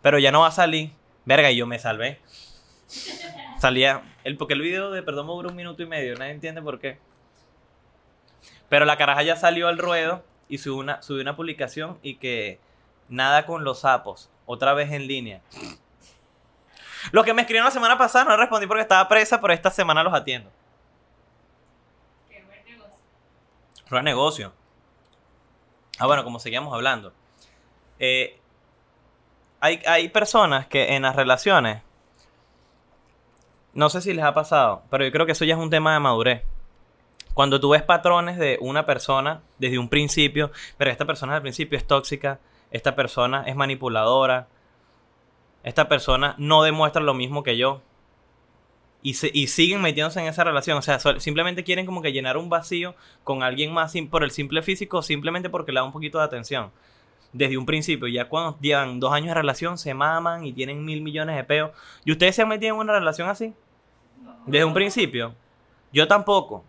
[0.00, 0.92] Pero ya no va a salir.
[1.24, 2.20] Verga, y yo me salvé.
[3.58, 6.78] Salía, el, porque el video de Perdón duró un minuto y medio, nadie entiende por
[6.78, 6.98] qué.
[8.68, 12.60] Pero la caraja ya salió al ruedo y subió una, subió una publicación y que
[13.08, 15.40] nada con los sapos, otra vez en línea.
[17.10, 20.02] Los que me escribieron la semana pasada no respondí porque estaba presa, pero esta semana
[20.02, 20.50] los atiendo.
[22.28, 22.98] Qué buen negocio.
[24.02, 24.52] Negocio.
[25.98, 27.12] Ah, bueno, como seguíamos hablando.
[27.98, 28.38] Eh,
[29.60, 31.82] hay, hay personas que en las relaciones,
[33.72, 35.94] no sé si les ha pasado, pero yo creo que eso ya es un tema
[35.94, 36.42] de madurez.
[37.34, 41.76] Cuando tú ves patrones de una persona desde un principio, pero esta persona al principio
[41.76, 42.38] es tóxica,
[42.70, 44.46] esta persona es manipuladora,
[45.64, 47.80] esta persona no demuestra lo mismo que yo.
[49.04, 50.78] Y, se- y siguen metiéndose en esa relación.
[50.78, 54.62] O sea, simplemente quieren como que llenar un vacío con alguien más por el simple
[54.62, 56.72] físico, simplemente porque le da un poquito de atención.
[57.32, 61.02] Desde un principio, ya cuando llevan dos años de relación, se maman y tienen mil
[61.02, 61.70] millones de peos.
[62.04, 63.52] ¿Y ustedes se han metido en una relación así?
[64.46, 65.34] Desde un principio.
[65.92, 66.64] Yo tampoco.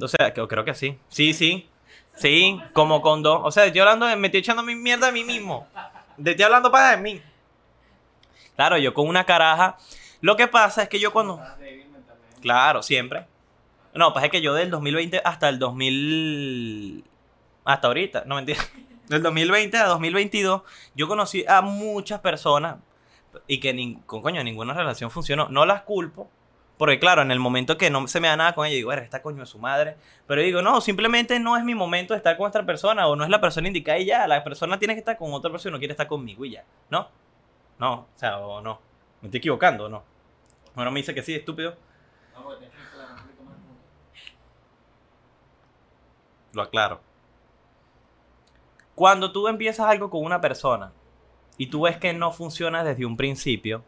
[0.00, 0.96] O sea, creo que sí.
[1.08, 1.68] Sí, sí.
[2.16, 3.42] Sí, como condón.
[3.44, 5.66] O sea, estoy hablando de, me estoy echando mi mierda a mí mismo.
[6.22, 7.20] Te estoy hablando para de mí.
[8.56, 9.76] Claro, yo con una caraja.
[10.20, 11.40] Lo que pasa es que yo cuando.
[12.40, 13.26] Claro, siempre.
[13.94, 17.04] No, es que yo del 2020 hasta el 2000.
[17.64, 18.60] Hasta ahorita, no mentira.
[19.08, 20.62] Del 2020 a 2022,
[20.94, 22.76] yo conocí a muchas personas
[23.46, 25.48] y que ni, con coño, ninguna relación funcionó.
[25.48, 26.28] No las culpo,
[26.76, 29.04] porque claro, en el momento que no se me da nada con ella, digo, "Verga,
[29.04, 29.96] esta coño es su madre.
[30.26, 33.24] Pero digo, no, simplemente no es mi momento de estar con esta persona o no
[33.24, 34.26] es la persona indicada y ya.
[34.26, 36.64] La persona tiene que estar con otra persona y no quiere estar conmigo y ya.
[36.90, 37.08] ¿No?
[37.78, 38.78] No, o sea, o no.
[39.20, 40.04] Me estoy equivocando, ¿o no?
[40.74, 41.76] Bueno, me dice que sí, estúpido.
[46.52, 47.00] Lo aclaro.
[48.94, 50.92] Cuando tú empiezas algo con una persona
[51.56, 53.84] y tú ves que no funciona desde un principio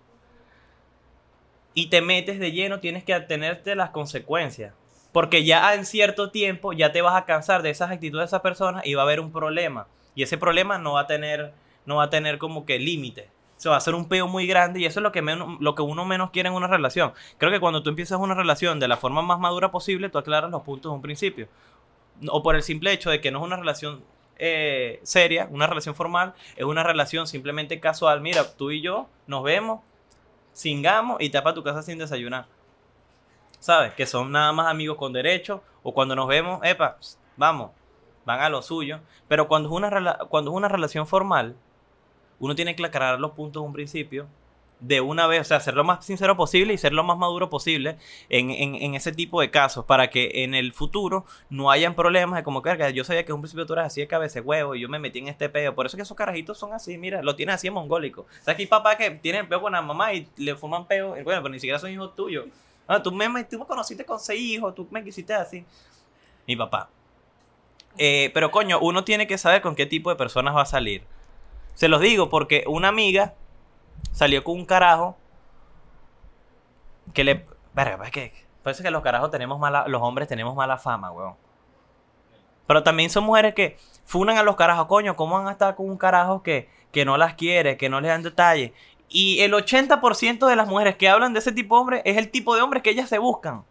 [1.74, 4.74] y te metes de lleno, tienes que atenerte a las consecuencias.
[5.12, 8.42] Porque ya en cierto tiempo ya te vas a cansar de esas actitudes de esas
[8.42, 9.88] personas y va a haber un problema.
[10.14, 11.52] Y ese problema no va a tener,
[11.86, 13.30] no va a tener como que límite.
[13.60, 15.74] Se va a hacer un peo muy grande y eso es lo que, menos, lo
[15.74, 17.12] que uno menos quiere en una relación.
[17.36, 20.50] Creo que cuando tú empiezas una relación de la forma más madura posible, tú aclaras
[20.50, 21.46] los puntos de un principio.
[22.30, 24.02] O por el simple hecho de que no es una relación
[24.38, 28.22] eh, seria, una relación formal, es una relación simplemente casual.
[28.22, 29.82] Mira, tú y yo nos vemos,
[30.56, 32.46] cingamos y para tu casa sin desayunar.
[33.58, 33.92] ¿Sabes?
[33.92, 35.62] Que son nada más amigos con derecho.
[35.82, 36.96] O cuando nos vemos, epa,
[37.36, 37.72] vamos,
[38.24, 39.00] van a lo suyo.
[39.28, 41.56] Pero cuando es una, cuando es una relación formal,
[42.40, 44.26] uno tiene que aclarar los puntos de un principio
[44.80, 47.50] de una vez, o sea, ser lo más sincero posible y ser lo más maduro
[47.50, 47.98] posible
[48.30, 52.38] en, en- en ese tipo de casos para que en el futuro no hayan problemas
[52.38, 54.40] de como que "Verga, yo sabía que en un principio tú eras así de cabeza
[54.40, 55.74] huevo y yo me metí en este peo.
[55.74, 58.22] Por eso es que esos carajitos son así, mira, lo tienen así en mongólico.
[58.22, 61.42] O sea, hay papás que tienen peo con la mamá y le forman peo, bueno,
[61.42, 62.46] pero ni siquiera son hijos tuyos.
[62.88, 65.62] Ah, tú, me- tú me conociste con seis hijos, tú me quisiste así.
[66.46, 66.88] Mi papá.
[67.98, 71.02] Eh, pero coño, uno tiene que saber con qué tipo de personas va a salir.
[71.80, 73.32] Se los digo porque una amiga
[74.12, 75.16] salió con un carajo
[77.14, 77.46] que le...
[77.72, 79.88] Verga, es que parece que los carajos tenemos mala...
[79.88, 81.36] Los hombres tenemos mala fama, weón.
[82.66, 84.88] Pero también son mujeres que funan a los carajos.
[84.88, 88.02] Coño, ¿cómo van a estar con un carajo que, que no las quiere, que no
[88.02, 88.72] les dan detalles?
[89.08, 92.30] Y el 80% de las mujeres que hablan de ese tipo de hombres es el
[92.30, 93.64] tipo de hombres que ellas se buscan.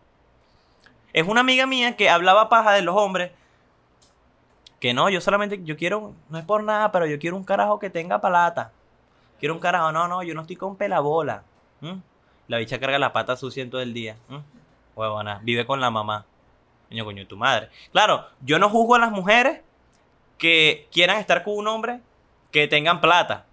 [1.13, 3.33] Es una amiga mía que hablaba paja de los hombres.
[4.79, 7.79] Que no, yo solamente, yo quiero, no es por nada, pero yo quiero un carajo
[7.79, 8.71] que tenga palata.
[9.39, 11.43] Quiero un carajo, no, no, yo no estoy con pelabola.
[12.47, 14.17] La bicha carga la pata sucia en todo el día.
[14.27, 14.37] ¿Mm?
[14.95, 16.25] Huevona, vive con la mamá.
[16.89, 17.69] Coño, coño, tu madre.
[17.91, 19.61] Claro, yo no juzgo a las mujeres
[20.37, 21.99] que quieran estar con un hombre
[22.51, 23.45] que tengan plata.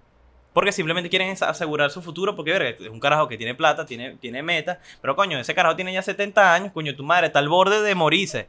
[0.54, 2.34] Porque simplemente quieren asegurar su futuro.
[2.34, 4.80] Porque, es un carajo que tiene plata, tiene, tiene meta.
[5.02, 6.72] Pero, coño, ese carajo tiene ya 70 años.
[6.72, 8.48] Coño, tu madre está al borde de morirse.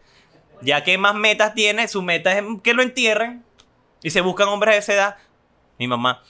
[0.61, 3.43] Ya que más metas tiene, su meta es que lo entierren.
[4.01, 5.17] Y se buscan hombres de esa edad.
[5.77, 6.23] Mi mamá.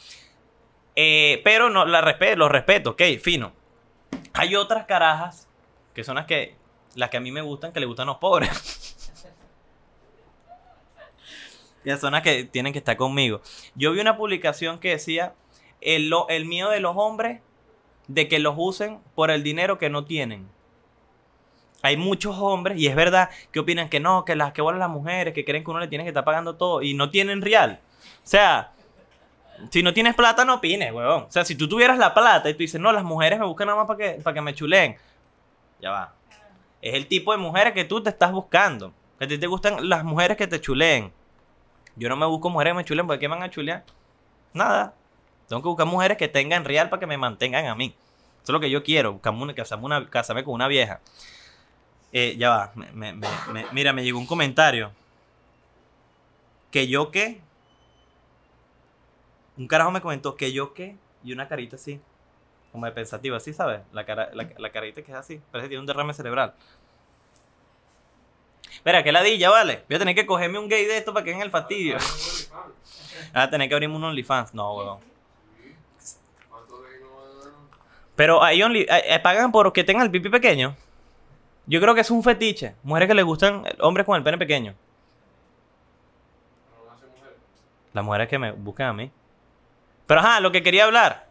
[0.95, 3.53] Eh, pero no, la respeto, los respeto, ok, fino.
[4.33, 5.47] Hay otras carajas
[5.93, 6.55] que son las que,
[6.95, 8.95] las que a mí me gustan, que le gustan los pobres.
[11.85, 13.41] y son las que tienen que estar conmigo.
[13.75, 15.35] Yo vi una publicación que decía
[15.81, 17.41] el, el miedo de los hombres
[18.07, 20.49] de que los usen por el dinero que no tienen.
[21.83, 24.89] Hay muchos hombres, y es verdad, que opinan que no, que las que vuelan las
[24.89, 27.79] mujeres, que creen que uno le tiene que estar pagando todo y no tienen real.
[28.23, 28.71] O sea,
[29.69, 31.23] si no tienes plata, no opines, huevón.
[31.23, 33.67] O sea, si tú tuvieras la plata y tú dices, no, las mujeres me buscan
[33.67, 34.97] nada más para que, para que me chuleen.
[35.79, 36.13] Ya va.
[36.81, 38.93] Es el tipo de mujeres que tú te estás buscando.
[39.17, 41.11] Que a ti te gustan las mujeres que te chuleen.
[41.95, 43.83] Yo no me busco mujeres que me chuleen, porque ¿qué me van a chulear?
[44.53, 44.93] Nada.
[45.47, 47.95] Tengo que buscar mujeres que tengan real para que me mantengan a mí.
[48.43, 51.01] Eso es lo que yo quiero, casarme con una vieja.
[52.11, 52.71] Eh, ya va.
[52.75, 54.91] me- me- me- me- mira, me llegó un comentario.
[56.71, 57.41] Que yo qué.
[59.57, 60.95] Un carajo me comentó que yo qué.
[61.23, 61.99] Y una carita así.
[62.71, 63.81] Como de pensativa, ¿sí sabes?
[63.91, 65.41] La, cara, la, la carita que es así.
[65.51, 66.53] Parece que tiene un derrame cerebral.
[68.71, 69.83] Espera, que ladilla, vale.
[69.89, 71.97] Voy a tener que cogerme un gay de esto para que en el fastidio.
[71.97, 74.53] Voy a tener que abrirme un OnlyFans.
[74.53, 74.99] No, huevón.
[76.49, 77.53] ¿Cuánto de ahí no va a dar?
[78.15, 80.75] Pero ahí only, eh, eh, pagan por que tengan el pipi pequeño.
[81.67, 82.75] Yo creo que es un fetiche.
[82.83, 84.73] Mujeres que les gustan eh, hombres con el pene pequeño.
[87.93, 89.11] Las mujeres que me buscan a mí.
[90.05, 91.27] Pero ajá, lo que quería hablar.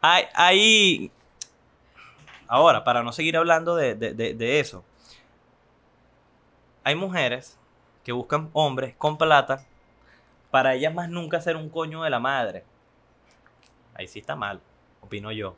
[0.00, 1.10] Hay, hay-
[2.46, 4.82] Ahora, para no seguir hablando de, de- de- de eso.
[6.84, 7.58] Hay mujeres
[8.04, 9.64] que buscan hombres con plata
[10.50, 12.64] para ellas más nunca ser un coño de la madre.
[13.94, 14.60] Ahí sí está mal,
[15.02, 15.56] opino yo.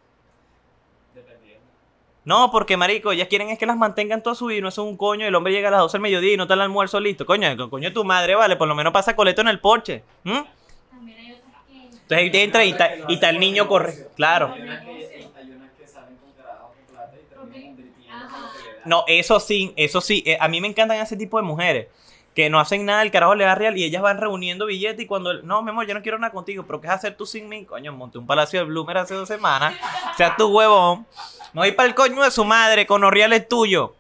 [2.25, 4.97] No, porque marico, ellas quieren es que las mantengan toda su vida, no es un
[4.97, 7.25] coño, el hombre llega a las 12 del mediodía y no está el almuerzo listo.
[7.25, 10.03] Coño, coño de tu madre, vale, por lo menos pasa coleto en el porche.
[10.25, 10.45] ¿m?
[10.91, 11.73] También hay otras que.
[11.75, 13.95] Entonces ahí te entra y está, y está el niño corre.
[14.17, 14.53] Claro.
[14.53, 18.43] Hay unas que, hay unas que salen con carajo con plata y terminan invirtiendo con
[18.43, 18.83] lo que le da.
[18.85, 20.23] No, eso sí, eso sí.
[20.27, 21.87] eh, a mí me encantan ese tipo de mujeres.
[22.35, 25.07] Que no hacen nada, el carajo le da real y ellas van reuniendo billetes y
[25.07, 25.43] cuando...
[25.43, 27.49] No, mi amor, yo no quiero nada contigo, pero ¿qué vas a hacer tú sin
[27.49, 27.65] mí?
[27.65, 29.75] Coño, monté un palacio de Bloomer hace dos semanas.
[30.17, 31.07] Sea, tu huevón.
[31.53, 33.91] No ir para el coño de su madre, con reales tuyos.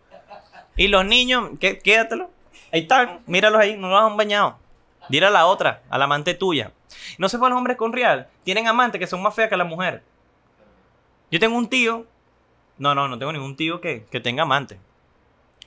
[0.76, 2.30] Y los niños, ¿qué, quédatelo.
[2.72, 4.56] Ahí están, míralos ahí, no los han bañado.
[5.08, 6.72] Dile a la otra, a la amante tuya.
[7.18, 8.28] No se los hombres con real.
[8.44, 10.02] Tienen amantes que son más feas que la mujer.
[11.30, 12.06] Yo tengo un tío.
[12.78, 14.78] No, no, no tengo ningún tío que, que tenga amante.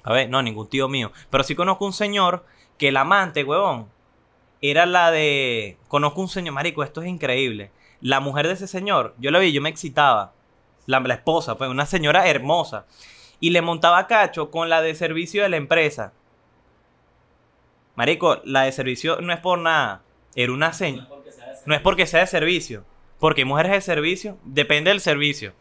[0.03, 1.11] A ver, no, ningún tío mío.
[1.29, 2.45] Pero sí conozco un señor
[2.77, 3.89] que el amante, huevón,
[4.61, 5.77] era la de.
[5.87, 7.71] Conozco un señor, marico, esto es increíble.
[8.01, 10.33] La mujer de ese señor, yo la vi, yo me excitaba.
[10.85, 12.85] La, la esposa, pues, una señora hermosa.
[13.39, 16.13] Y le montaba cacho con la de servicio de la empresa.
[17.95, 20.01] Marico, la de servicio no es por nada.
[20.35, 21.07] Era una señora.
[21.65, 22.85] No es porque sea de servicio.
[23.19, 24.37] Porque mujeres de servicio.
[24.43, 25.53] Depende del servicio.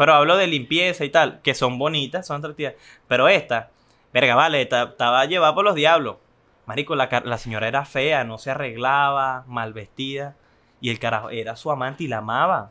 [0.00, 1.42] Pero hablo de limpieza y tal.
[1.42, 2.72] Que son bonitas, son atractivas.
[3.06, 3.68] Pero esta,
[4.14, 6.16] verga, vale, ta- estaba llevada por los diablos.
[6.64, 10.36] Marico, la, la señora era fea, no se arreglaba, mal vestida.
[10.80, 12.70] Y el carajo era su amante y la amaba.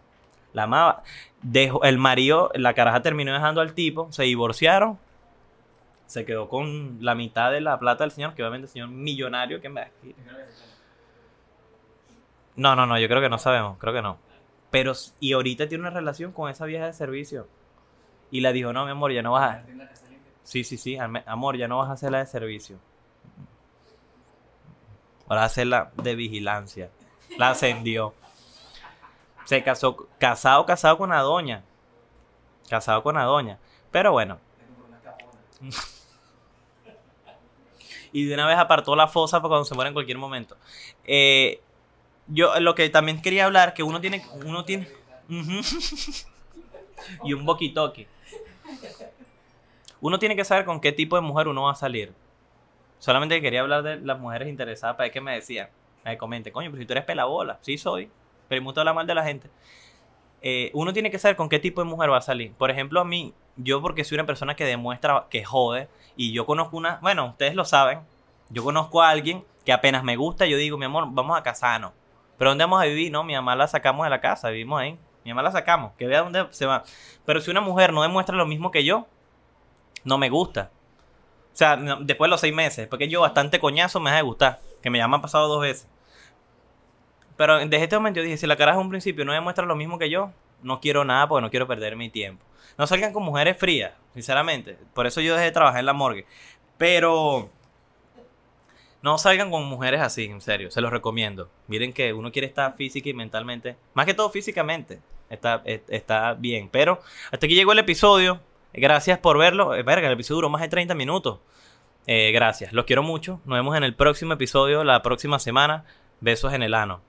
[0.53, 1.03] La amaba.
[1.43, 4.97] Dejó, el marido, la caraja terminó dejando al tipo, se divorciaron.
[6.07, 9.61] Se quedó con la mitad de la plata del señor, que obviamente el señor millonario
[9.61, 9.87] que me...
[12.55, 14.17] No, no, no, yo creo que no sabemos, creo que no.
[14.71, 17.47] Pero, y ahorita tiene una relación con esa vieja de servicio.
[18.32, 19.63] Y le dijo, no, mi amor, ya no vas a...
[20.43, 22.77] Sí, sí, sí, am- amor, ya no vas a hacer la de servicio.
[25.27, 26.89] Ahora vas a hacer la de vigilancia.
[27.38, 28.13] La ascendió.
[29.45, 31.63] Se casó, casado, casado con la doña.
[32.69, 33.58] Casado con la doña.
[33.91, 34.39] Pero bueno,
[38.12, 40.58] y de una vez apartó la fosa para cuando se muera en cualquier momento.
[41.03, 41.62] Eh,
[42.29, 44.87] yo lo que también quería hablar, que uno tiene, uno tiene,
[47.23, 48.07] y un boquitoque.
[50.01, 52.13] Uno tiene que saber con qué tipo de mujer uno va a salir.
[52.99, 55.69] Solamente quería hablar de las mujeres interesadas para qué me decían.
[56.05, 58.09] Me comente, coño, pero si tú eres pelabola, sí soy,
[58.47, 59.49] pero me gusta hablar mal de la gente.
[60.41, 62.53] Eh, uno tiene que saber con qué tipo de mujer va a salir.
[62.53, 66.45] Por ejemplo, a mí, yo porque soy una persona que demuestra que jode, y yo
[66.45, 67.99] conozco una, bueno, ustedes lo saben,
[68.49, 71.91] yo conozco a alguien que apenas me gusta, yo digo, mi amor, vamos a casarnos.
[72.39, 73.12] Pero ¿dónde vamos a vivir?
[73.12, 74.97] No, mi mamá la sacamos de la casa, vivimos ahí.
[75.25, 76.84] Mi mamá la sacamos, que vea dónde se va.
[77.25, 79.08] Pero si una mujer no demuestra lo mismo que yo,
[80.06, 80.71] no me gusta.
[81.54, 84.62] O sea, después de los seis meses, porque yo bastante coñazo me deja de gustar,
[84.82, 85.88] que me han pasado dos veces.
[87.36, 89.75] Pero desde este momento yo dije, si la cara es un principio no demuestra lo
[89.75, 90.32] mismo que yo,
[90.63, 92.45] no quiero nada porque no quiero perder mi tiempo.
[92.78, 94.78] No salgan con mujeres frías, sinceramente.
[94.93, 96.25] Por eso yo dejé de trabajar en la morgue.
[96.78, 97.49] Pero
[99.01, 101.49] no salgan con mujeres así, en serio, se los recomiendo.
[101.67, 106.33] Miren que uno quiere estar física y mentalmente, más que todo físicamente, está, es- está
[106.33, 106.69] bien.
[106.71, 106.99] Pero
[107.31, 108.41] hasta aquí llegó el episodio.
[108.73, 109.73] Gracias por verlo.
[109.75, 111.39] Eh, Verga, el episodio duró más de 30 minutos.
[112.07, 113.39] Eh, gracias, los quiero mucho.
[113.45, 115.85] Nos vemos en el próximo episodio, la próxima semana.
[116.21, 117.01] Besos en el ano.